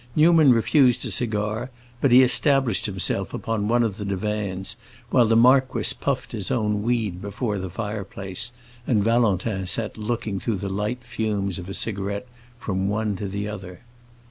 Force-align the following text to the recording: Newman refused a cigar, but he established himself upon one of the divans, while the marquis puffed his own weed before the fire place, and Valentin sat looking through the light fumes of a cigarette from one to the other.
Newman 0.15 0.51
refused 0.51 1.05
a 1.05 1.11
cigar, 1.11 1.69
but 2.01 2.11
he 2.11 2.23
established 2.23 2.87
himself 2.87 3.35
upon 3.35 3.67
one 3.67 3.83
of 3.83 3.97
the 3.97 4.03
divans, 4.03 4.75
while 5.11 5.25
the 5.27 5.35
marquis 5.35 5.93
puffed 5.99 6.31
his 6.31 6.49
own 6.49 6.81
weed 6.81 7.21
before 7.21 7.59
the 7.59 7.69
fire 7.69 8.03
place, 8.03 8.51
and 8.87 9.03
Valentin 9.03 9.67
sat 9.67 9.99
looking 9.99 10.39
through 10.39 10.57
the 10.57 10.73
light 10.73 11.03
fumes 11.03 11.59
of 11.59 11.69
a 11.69 11.75
cigarette 11.75 12.25
from 12.57 12.89
one 12.89 13.15
to 13.15 13.27
the 13.27 13.47
other. 13.47 13.81